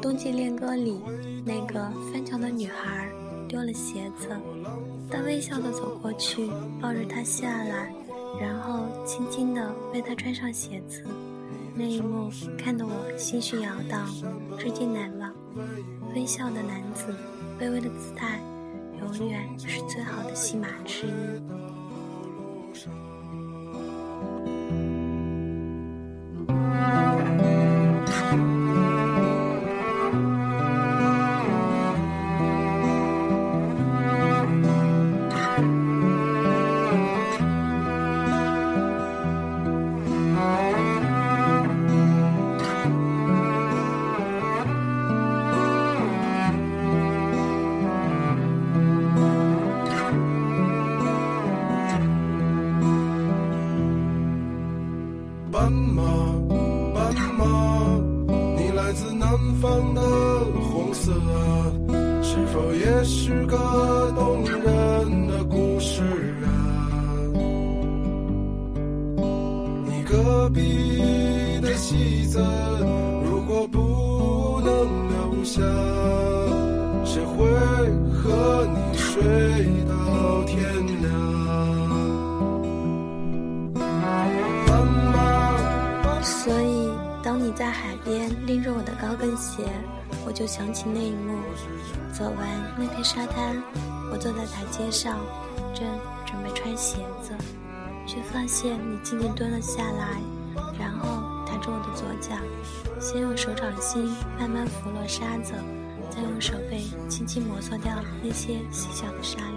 [0.00, 1.00] 冬季恋歌》里
[1.44, 3.08] 那个翻墙的女孩
[3.48, 4.28] 丢了鞋子，
[5.10, 7.92] 她微笑的走过去，抱着她下来，
[8.40, 11.02] 然后轻轻的为她穿上鞋子。
[11.74, 14.06] 那一幕看得我心绪摇荡，
[14.58, 15.32] 至今难忘。
[16.14, 17.14] 微笑的男子，
[17.58, 18.40] 卑微的姿态，
[19.00, 21.10] 永远是最好的戏码之一。
[70.10, 72.40] 隔壁的戏子，
[73.24, 75.60] 如果不能留下，
[77.04, 77.46] 谁会
[78.12, 79.22] 和你睡
[79.86, 80.60] 到天
[81.00, 81.10] 亮？
[86.22, 86.90] 所以，
[87.22, 89.62] 当你在海边拎着我的高跟鞋，
[90.26, 91.38] 我就想起那一幕。
[92.12, 92.36] 走完
[92.76, 93.62] 那片沙滩，
[94.10, 95.18] 我坐在台阶上，
[95.72, 95.86] 正
[96.26, 97.30] 准备穿鞋子，
[98.06, 100.20] 却发现你静静蹲了下来，
[100.78, 102.36] 然后抬着我的左脚，
[103.00, 105.52] 先用手掌心慢慢拂落沙子，
[106.10, 109.56] 再用手背轻轻摩挲掉那些细小的沙粒。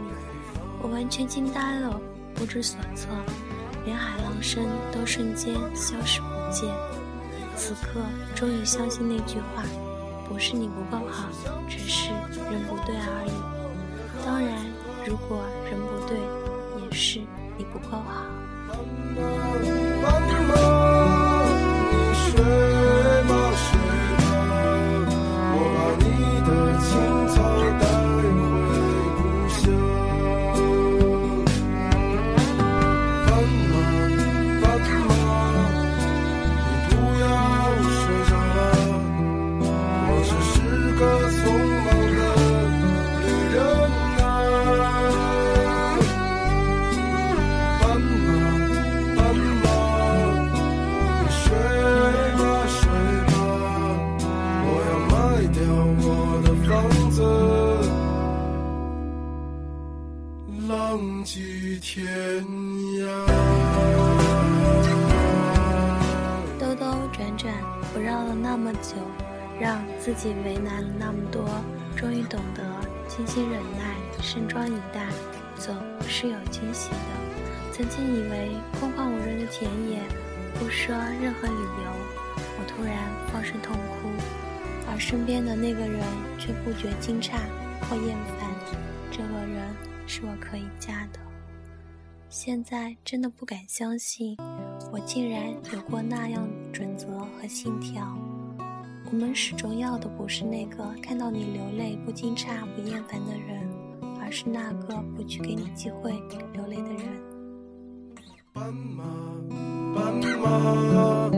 [0.82, 2.00] 我完全惊呆了，
[2.36, 3.10] 不知所措。
[3.86, 6.74] 连海浪声都瞬间消失不见。
[7.56, 8.02] 此刻
[8.34, 9.64] 终于相信那句话：
[10.28, 11.30] 不是你不够好，
[11.70, 13.32] 只是人不对而已。
[14.26, 14.66] 当然，
[15.06, 16.18] 如果人不对，
[16.82, 17.20] 也是
[17.58, 18.44] 你不够好。
[61.86, 63.06] 天涯。
[66.58, 67.54] 兜兜转转，
[67.94, 68.96] 我绕了那么久，
[69.60, 71.44] 让自己为难了那么多，
[71.94, 72.64] 终于懂得
[73.10, 75.08] 静心忍耐，盛装以待，
[75.58, 75.76] 总
[76.08, 77.74] 是有惊喜的。
[77.74, 80.00] 曾经以为空旷无人的田野，
[80.58, 81.92] 不说任何理由，
[82.60, 82.96] 我突然
[83.30, 84.08] 放声痛哭，
[84.90, 86.00] 而身边的那个人
[86.40, 87.34] 却不觉惊诧
[87.90, 88.50] 或厌烦。
[89.12, 89.68] 这个人
[90.08, 91.20] 是我可以嫁的。
[92.36, 94.36] 现在真的不敢相信，
[94.92, 98.18] 我竟然有过那样准则和信条。
[99.12, 103.70] 我们始终要的不是那个看到你流泪不惊诧、不厌烦的人，
[104.20, 106.12] 而是那个不去给你机会
[106.54, 107.06] 流泪的人。
[108.52, 109.04] 斑马，
[109.94, 111.30] 斑马，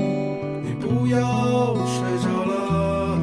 [0.63, 3.19] 你不要睡着了，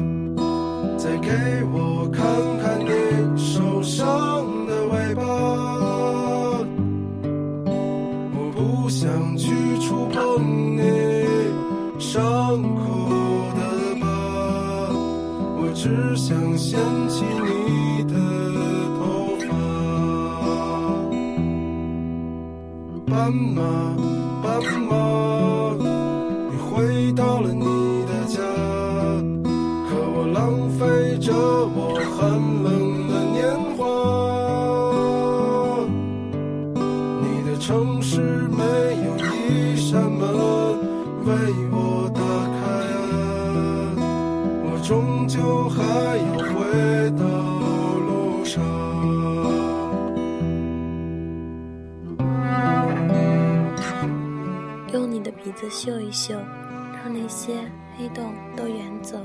[0.95, 2.23] 再给我看
[2.59, 2.62] 看
[10.11, 10.81] 碰你
[11.99, 12.21] 伤
[12.75, 12.83] 口
[13.55, 13.59] 的
[13.99, 14.05] 疤，
[15.59, 18.13] 我只想掀起你的
[18.97, 19.01] 头
[19.39, 19.47] 发。
[23.05, 23.61] 斑马，
[24.41, 24.47] 斑
[24.89, 24.91] 马，
[26.49, 27.65] 你回到了你
[28.05, 28.37] 的家，
[29.87, 30.81] 可我浪费
[31.19, 31.77] 着我
[32.17, 32.21] 寒
[32.63, 32.67] 冷
[55.73, 56.35] 嗅一嗅，
[56.93, 57.67] 让那些
[57.97, 59.17] 黑洞都远走，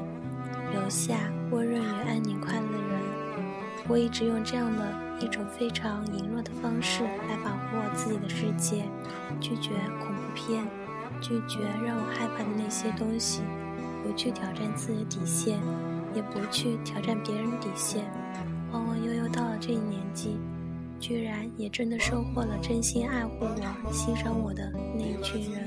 [0.73, 1.15] 留下
[1.51, 3.01] 温润与安宁快乐的人。
[3.87, 4.83] 我一直用这样的
[5.21, 8.83] 一种非常羸弱的方式来保护我自己的世界，
[9.39, 10.67] 拒绝恐怖片，
[11.21, 13.43] 拒绝让我害怕的那些东西。
[14.03, 15.59] 不去挑战自己的底线，
[16.15, 18.11] 也不去挑战别人底线。
[18.73, 20.39] 晃晃悠悠到了这一年纪，
[21.01, 25.65] 居然也真的收获了真心爱护我、欣赏我的那一群人。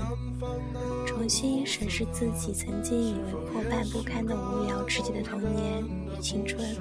[1.06, 6.75] 重新审视自己曾经以为破败不堪的无聊至极的童年与青春，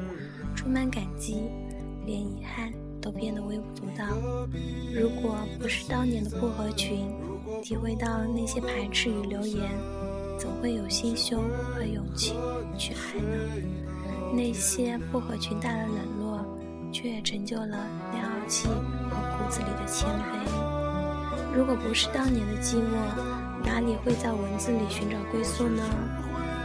[0.55, 1.45] 充满感激，
[2.05, 4.05] 连遗憾都变得微不足道。
[4.95, 7.09] 如果不是当年的不合群，
[7.63, 9.71] 体会到那些排斥与流言。
[10.39, 11.45] 总会有心胸
[11.75, 12.33] 和勇气
[12.79, 13.63] 去爱呢。
[14.33, 16.30] 那些不合群大的冷落，
[16.93, 20.39] 却也成就了那傲气和骨子里的谦卑。
[21.55, 22.97] 如果不是当年的寂寞，
[23.65, 25.83] 哪里会在文字里寻找归宿呢？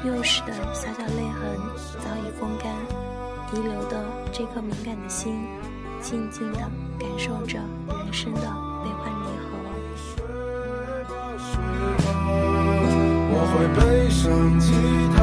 [0.06, 1.58] 幼时的小小泪痕
[2.00, 2.72] 早已风干，
[3.54, 5.34] 遗留的这颗敏感的心，
[6.00, 6.60] 静静地
[7.00, 7.58] 感受着
[7.88, 8.42] 人生的
[8.84, 9.50] 悲欢离合。
[13.38, 14.72] 我会背上吉
[15.16, 15.18] 他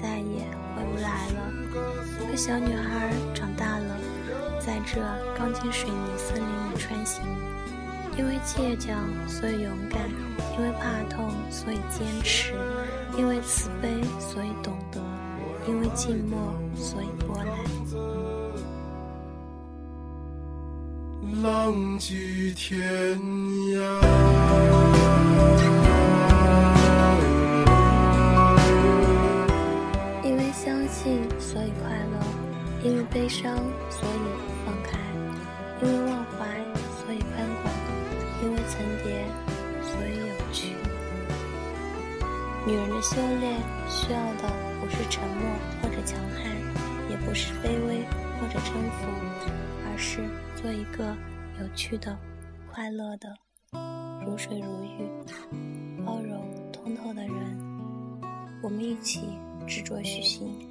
[0.00, 0.44] 再也
[0.74, 1.38] 回不来了。
[2.18, 3.96] 可小女孩长大了，
[4.58, 5.00] 在这
[5.36, 7.22] 钢筋水泥森林里穿行，
[8.16, 8.96] 因为倔强，
[9.28, 10.00] 所以勇敢；
[10.56, 12.54] 因为怕痛，所以坚持；
[13.16, 13.88] 因为慈悲，
[14.18, 15.00] 所以懂得。
[15.68, 17.48] 因为寂寞，所以波澜。
[21.42, 23.20] 浪迹天
[23.74, 24.39] 涯。
[33.30, 33.56] 伤，
[33.88, 34.20] 所以
[34.66, 34.98] 放开；
[35.80, 36.60] 因为忘怀，
[36.98, 37.72] 所以宽广；
[38.42, 39.24] 因为层叠，
[39.80, 40.74] 所以有趣。
[42.66, 43.56] 女人的修炼
[43.88, 44.70] 需要的。
[44.80, 45.46] 不是沉默
[45.82, 46.50] 或者强悍，
[47.10, 48.02] 也不是卑微
[48.40, 49.06] 或者征服，
[49.86, 50.26] 而是
[50.56, 51.14] 做一个
[51.60, 52.18] 有趣的、
[52.72, 53.36] 快乐的、
[54.24, 55.06] 如水如玉、
[56.02, 57.36] 包容通透的人。
[58.62, 59.20] 我们一起
[59.66, 60.66] 执着虚心。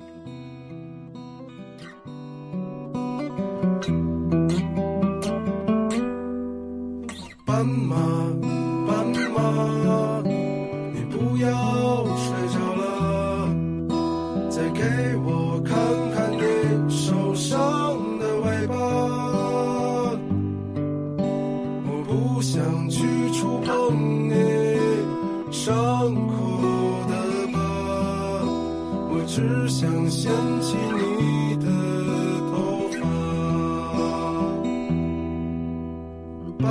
[7.60, 8.29] 斑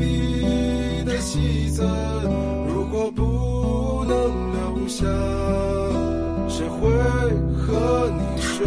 [0.00, 1.82] 笔的戏子，
[2.66, 4.16] 如果不能
[4.54, 5.04] 留下，
[6.48, 6.88] 谁会
[7.54, 8.66] 和你睡